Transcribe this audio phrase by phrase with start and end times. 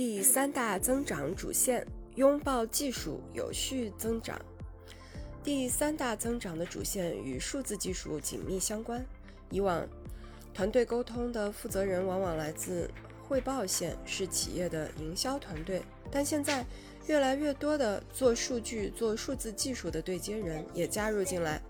[0.00, 4.40] 第三大增长主线：拥抱技术，有序增长。
[5.44, 9.04] 第三大增长的主线与数字技术紧密相关。
[9.50, 9.86] 以往，
[10.54, 12.90] 团队沟通的负责人往往来自
[13.28, 15.82] 汇报线，是企业的营销团队。
[16.10, 16.64] 但现在，
[17.06, 21.60] 越来越多的做数据、做数字技术的对接人也加入进来。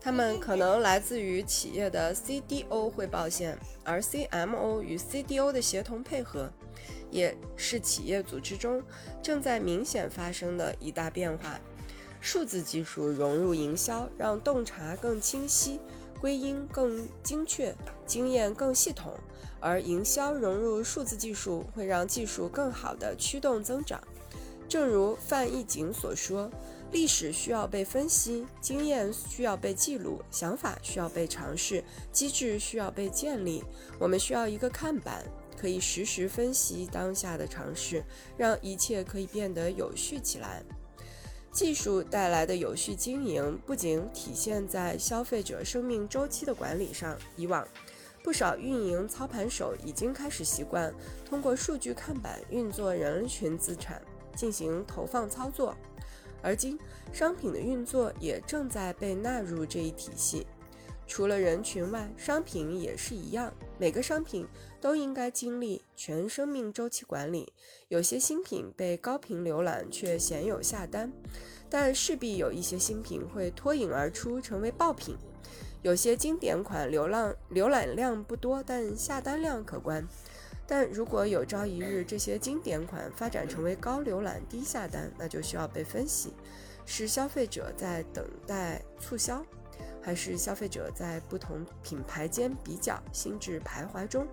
[0.00, 6.48] 他们可能来自于企业的 CDO 汇报线，而 CMO 与 CDO 的协同配合，
[7.10, 8.82] 也是企业组织中
[9.22, 11.60] 正在明显发生的一大变化。
[12.20, 15.80] 数字技术融入营销，让洞察更清晰，
[16.20, 17.74] 归因更精确，
[18.06, 19.12] 经验更系统；
[19.60, 24.02] 而营销融入数字技术，会让技术更好地驱动增长。
[24.68, 26.50] 正如范义景所说。
[26.92, 31.82] 历史需要被分析，经验需要被记录，想法需要被尝试，
[32.12, 33.64] 机制需要被建立。
[33.98, 35.24] 我们需要一个看板，
[35.56, 38.04] 可以实时分析当下的尝试，
[38.36, 40.62] 让一切可以变得有序起来。
[41.52, 47.16] 技术带来的有序经营，不仅体现在消费者生命周期的管理上。
[47.36, 47.64] 以往，
[48.24, 50.92] 不少运营操盘手已经开始习惯
[51.24, 54.02] 通过数据看板运作人群资产，
[54.34, 55.76] 进行投放操作。
[56.42, 56.76] 而今，
[57.12, 60.44] 商品的运作也正在被纳入这一体系。
[61.06, 63.52] 除了人群外，商品也是一样。
[63.78, 64.46] 每个商品
[64.80, 67.52] 都应该经历全生命周期管理。
[67.88, 71.12] 有些新品被高频浏览却鲜有下单，
[71.68, 75.16] 但势必有一些新品会脱颖而出成为爆品。
[75.82, 80.06] 有些经典款流浪浏览量不多，但下单量可观。
[80.66, 86.32] 但如果有朝一日这些经典款发展成为高浏览低下单，那就需要被分析：
[86.86, 89.44] 是消费者在等待促销，
[90.04, 94.26] 还是消费者在不同品牌间比较心智徘徊中？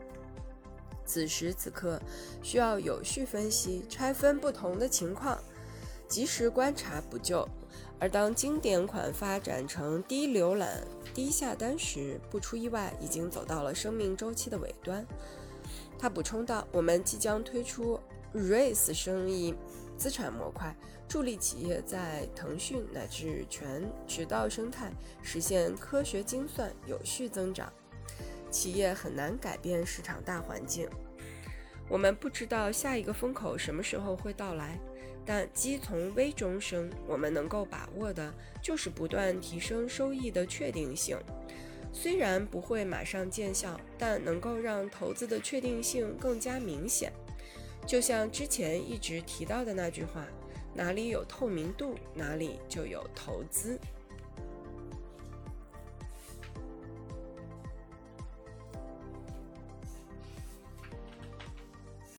[1.05, 1.99] 此时此刻，
[2.43, 5.37] 需要有序分析，拆分不同的情况，
[6.07, 7.47] 及时观察补救。
[7.99, 15.05] 而当经典款发展成低浏览低下单时，不出意外，已经走到了生命周期的尾端。
[15.97, 17.99] 他补充道：“我们即将推出
[18.33, 19.53] RACE 生意
[20.01, 20.75] 资产模块，
[21.07, 24.91] 助力企业在腾讯乃至全渠道生态
[25.21, 27.71] 实现科学精算、有序增长。
[28.49, 30.89] 企业很难改变市场大环境，
[31.87, 34.79] 我们不知道下一个风口什么时候会到来，
[35.23, 41.15] 但鸡从微中生，我们能够把握的就是不断提升收益的确定性。”
[41.93, 47.13] 虽然不会马上见效，但能够让投资的确定性更加明显。
[47.85, 50.25] 就像之前一直提到的那句话：
[50.73, 53.79] 哪里有透明度，哪里就有投资。